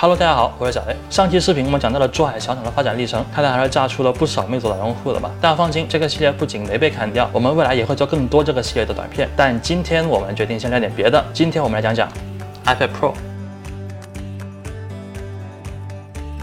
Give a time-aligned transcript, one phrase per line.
[0.00, 0.94] Hello，大家好，我是小 A。
[1.10, 5.28] 上期视频我们讲到了珠海小厂的发展历程，看来还是炸出了不少魅族老用户了吧？
[5.40, 9.28] 大家放心，这个系列不仅没被砍掉，我们未来也会做更多这个系列的短片。
[9.36, 12.08] 但今天我们决定先聊点别的，今天我们来讲讲
[12.64, 13.12] iPad Pro。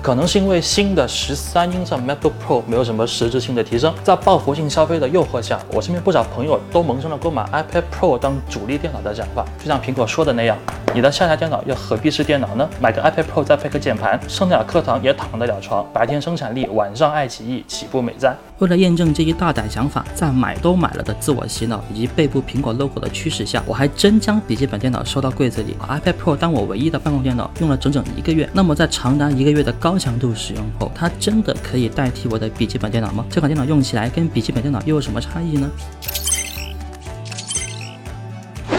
[0.06, 9.44] 可能是因为新的十三英寸 MacBook Pro 没有什么实质性的提升，在报复性消费的诱惑下，我身边不少朋友都萌生了购买 iPad Pro 当主力电脑的想法。
[9.58, 10.56] 就像苹果说的那样，
[10.94, 12.70] 你的下台电脑又何必是电脑呢？
[12.80, 18.36] 买个 iPad Pro 再配个键盘，上得了课堂也躺得了床，白天生产力，晚上爱奇艺，岂不美哉？
[18.60, 28.50] 为了验证这一大胆想法，在买都买了的自我洗脑以及背部苹果 logo 的驱使下，我还真将笔记本电脑收到柜子里，把 iPad Pro 当我唯一的办公电脑用了整整一个月。
[28.54, 33.26] 那么在长达一个月的高强度使用后，它真的可以代替我的笔记本电脑吗？
[33.30, 35.70] 这款电脑用起来跟笔记本电脑又有什么差异呢？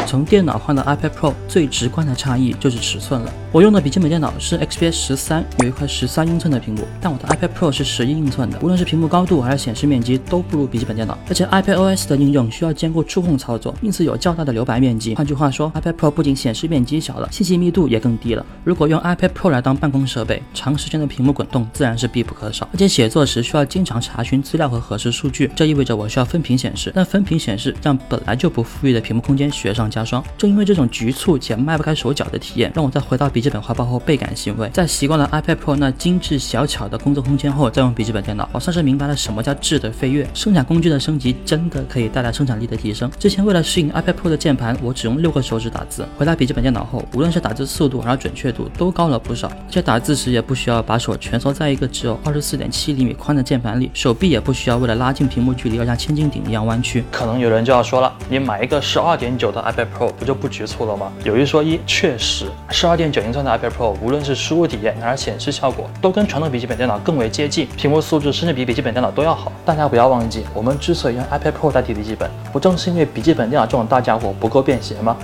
[0.06, 3.33] 从电脑换到 iPad Pro，最直观的差异就是尺寸了。
[3.51, 11.18] 我用的笔记本电脑是 XPS 十三，有一块十三英寸的屏幕，但我的 iPad Pro 是十一英寸的，无论是屏幕高度还是显示面积都不如笔记本电脑。
[11.29, 15.16] 而且 iPad OS 的应用需要兼顾触控操作，因此有较大的留白面积。
[15.16, 18.46] 换句话说，iPad Pro 不仅显示面积小了，信息密度也更低了。
[18.63, 22.68] 如果用 iPad Pro 来当办公设备，长时间的屏幕滚动自然是必不可少。
[22.73, 30.23] 而且写作时需要经常查询资料和核实数据，这意味着我需要分屏显示，但分屏显示让本来就不富裕的屏幕空间雪上加霜。
[30.37, 34.69] 正因为这种局促且迈不开手脚的体验，让我在回到笔记本怀抱后倍感欣慰。
[34.69, 40.29] 在习惯了 iPad Pro 那精致小巧的工作空间后，再用笔记本电脑，我算是明白了什么叫质的飞跃。
[40.35, 43.11] 生产工具的升级真的可以带来生产力的提升。
[43.19, 46.07] 之前为了适应 iPad Pro 的键盘，我只用六个手指打字。
[46.19, 57.05] 回到笔记本电脑后，无论是打字速度还是准确度都高了不少，而且打字时也不需要把手蜷缩在一个只有二十四点七厘米宽的键盘里，手臂也不需要为了拉近屏幕距离而像千斤顶一样弯曲。
[57.10, 61.12] 可能有人就要说了，你买一个十二点九的 iPad Pro 不就不局促了吗？
[61.24, 69.53] 有一说一，确实，十二点九英寸的 iPad Pro 无论是输入体验还是显示效果，都跟传统笔记本电脑更为接近，屏幕素质甚至比笔记本电脑都要好。
[69.64, 75.16] 大家不要忘记，我们之所以用 iPad Pro 代替笔记本，不正是因为笔记本电脑这种大家伙不够便携吗？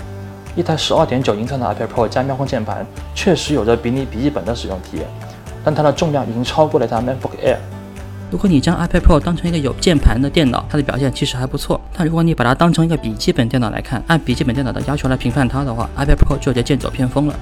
[0.54, 5.06] 一台十二点九英寸的 iPad Pro 加妙控键盘，确实有着比你笔记本的使用体验，
[5.64, 7.56] 但它的重量已经超过了一台 MacBook Air。
[8.32, 11.78] 如果你将 iPad Pro 当成一个有键盘的电脑，它的表现其实还不错。
[11.92, 17.38] 但如果你把它当成一个笔记本电脑来看，按笔记本电脑的要求来评判它的话，iPad Pro 就有点剑走偏锋了。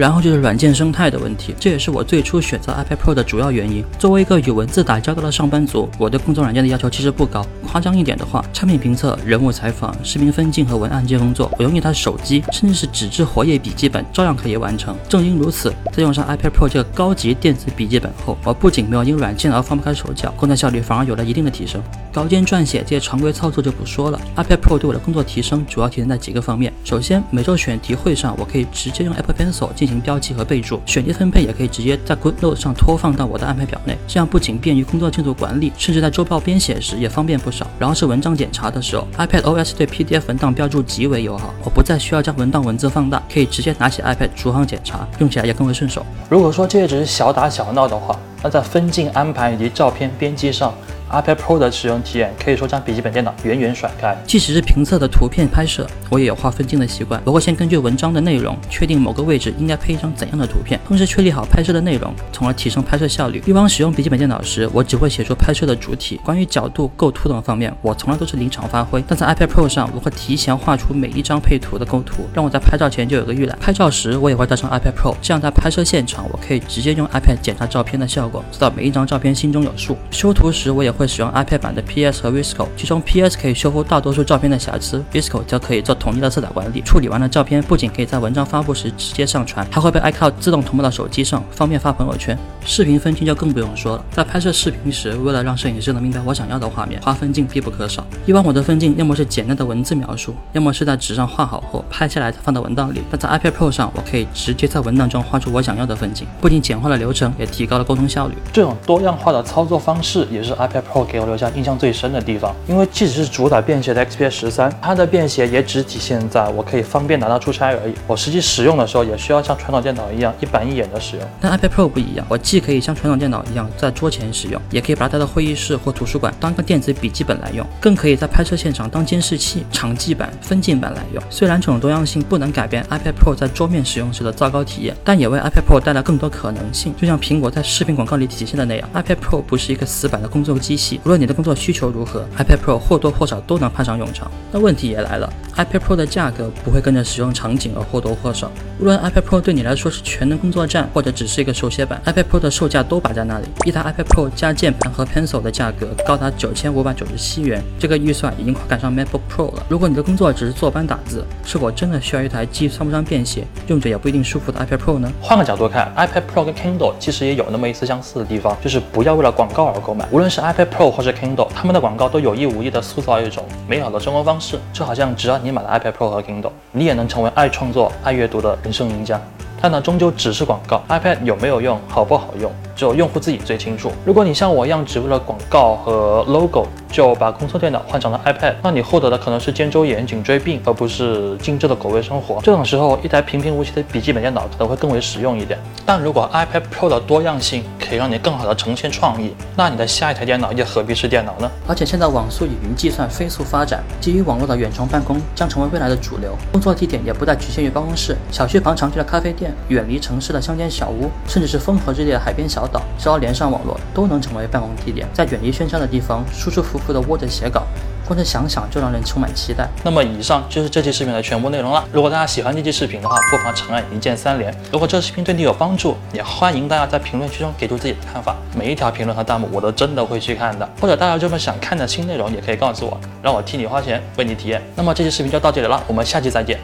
[0.00, 3.84] 然后就是软件生态的问题，这也是我最初选择 iPad Pro 的主要原因。
[3.98, 7.46] 作为一个与文字打交道的上班族，我对工作软件的要求其实不高。
[7.70, 14.96] 夸张一点的话，产品评测、人物采访、视频分镜和文案接工作，我用一台手机，甚至是纸质活页笔记本，照样可以完成。
[15.06, 21.78] 正因如此，在用上 iPad Pro 这个高级电子笔记本后，我不仅没有因软件而放不开手脚，工作效率反而有了一定的提升。
[22.10, 26.72] 稿件撰写这些常规操作就不说了，iPad Pro 对我的工作提升主要体现在几个方面。
[26.84, 37.66] 首先，每周选题会上，我可以直接用 Apple Pencil 进行行标记和备注，选题分配也可以直接在 GoodNotes 上拖放到我的安排表内，这样不仅便于工作进度管理，甚至在周报编写时也方便不少。
[37.78, 46.06] 然后是文章检查的时候，iPad OS 对 PDF 文档标注极为友好，我不再需要将文档文字放大，可以直接拿起 iPad 逐行检查，用起来也更为顺手。
[46.28, 50.72] 如果说这些只是小打小闹的话，那在分镜安排以及照片编辑上
[51.12, 54.16] ，iPad Pro 的使用体验可以说将笔记本电脑远远甩开。
[54.26, 57.20] 即使是评测的图片拍摄，我也有画分镜的习惯。
[57.24, 63.42] 我会先根据文章的内容，确定某个位置应该配一张怎样的图片，同时确立好拍摄的内容，从而提升拍摄效率。
[63.46, 69.02] 以往使用笔记本电脑时，我只会写出拍摄的主体，关于角度、构图等方面，我从来都是临场发挥。
[69.06, 73.58] 但在 iPad Pro 上，我会提前画出每一张配图的构图，让我在拍照前就有个预览。
[73.60, 79.96] 拍照时，我也会带上 iPad Pro，这样在拍摄现场，我可以直接用 iPad 检查照片的效果，知道每一张照片心中有数。
[80.10, 81.80] 修图时，我也会会使用 iPad 版的。
[81.90, 86.82] PS 和 Visco，其中 PS 可以修复大多数照片的瑕疵，Visco 则可以做统一的色彩管理。
[86.82, 92.38] 处理完的照片不仅可以在文章发布时直接上传，还会被 iCloud 自动同步到手机上，方便发朋友圈。
[92.64, 98.06] 视频分镜就更不用说了，在拍摄视频时，为了让摄影师能明白我想要的画面，画分镜必不可少。
[98.26, 103.02] 以往我的分镜要么是简单的文字描述，要么是在纸上画好后拍下来再放到文档里。
[103.10, 108.34] 但在 iPad Pro 上，我可以直接在文档中画出我想要的分镜，不仅简化了流程，也提高了沟通效率。
[108.52, 112.54] 这种多样化的操作方式也是 iPad Pro 给我留下印象最深的地方。
[112.66, 117.94] 因为即使是主打便携的 XPS 十三，它的便携也只体现在我可以方便拿到出差而已。
[118.06, 121.24] 我实际使用的时候，也需要像传统电脑一样一板一眼的使用。
[121.40, 131.22] 但 iPad Pro 不一样，我既可以像传统电脑一样在桌前使用，也可以把它带到会议室或图书馆当个电子笔记本来用，更可以在拍摄现场当监视器、场记板、分镜板来用。
[131.30, 136.94] 虽然这种多样性不能改变 iPad Pro 在桌面使用时的糟糕体验，但也为 iPad Pro 带来更多可能性。
[137.00, 144.30] 就像苹果在视频广告里体现的那样，iPad Pro 不是一个死板的工作机系，无论你的工作需求如何，iPad Pro 或多或少都能派上用场。
[144.50, 148.50] 那问题也来了，iPad Pro 的价格不会跟着使用场景而或多或少。
[148.78, 153.44] 无论 iPad Pro 对你来说是全能工作站，或者只是一个手写板，iPad Pro 的售价都摆在那里。
[153.66, 159.62] 一台 iPad Pro 加键盘和 Pencil 的价格高达九千五百九十七元，这个预算已经快赶上 MacBook Pro 了。
[159.68, 165.12] 如果你的工作只是坐班打字，是否真的需要一台既算不上便携，用着也不一定舒服的 iPad Pro 呢？
[165.20, 170.08] 换个角度看，iPad Pro 跟 Kindle 其实也有那么一丝相似的地方，就是不要为了广告而购买。
[170.10, 179.20] 无论是 iPad Pro 或者 Kindle，他们的广告都有意无意的塑造一种美好的生活方式，就好像只要你买了 iPad Pro 和 Kindle，你也能成为爱创作、爱阅读的人生赢家。
[179.60, 182.50] 但呢，终究只是广告，iPad 有没有用，好不好用？
[182.80, 183.92] 只有用户自己最清楚。
[184.06, 192.40] 如果你像我一样只为了广告和 logo 就把工作电脑换成了 iPad，那你获得的可能是肩周炎、颈椎病，而不是精致的狗味生活。
[192.42, 195.58] 这种时候，一台平平无奇的笔记本电脑可能会更为实用一点。
[195.84, 201.50] 但如果 iPad Pro 的多样性可以让你更好的呈现创意，那你的下一台电脑又何必是电脑呢？
[201.68, 206.34] 而且现在网速与云计算飞速发展，基于网络的远程办公将成为未来的主流。
[206.50, 212.69] 工作地点也不再局限于办公室，小区旁常去的咖啡店，远离城市的乡间小屋，甚至是风和日丽的海边小。
[212.98, 215.08] 只要连上网络，都能成为办公地点。
[215.14, 217.62] 在远离喧嚣的地方，舒舒服服地窝着写稿，
[218.06, 219.68] 光是想想就让人充满期待。
[219.82, 221.82] 那么以上就是这期视频的全部内容了。
[221.92, 224.54] 如果大家喜欢这期视频的话，不妨长按一键三连。
[224.70, 228.36] 如果这视频对你有帮助，也欢迎大家在评论区中给出自己的看法。
[228.54, 230.68] 每一条评论和弹幕我都真的会去看的。
[230.80, 234.62] 或者大家有这么想看的新内容，也可以告诉我，让我替你花钱为你体验。
[234.74, 236.58] 那么这期视频就到这里了，我们下期再见。